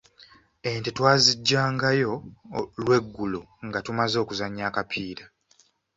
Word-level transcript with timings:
Ente 0.69 0.89
twaziggyangayo 0.97 2.13
lweggulo 2.83 3.41
nga 3.67 3.79
tumaze 3.85 4.15
okuzannya 4.23 4.63
akapiira. 4.69 5.25